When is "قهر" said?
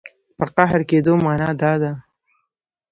0.55-0.81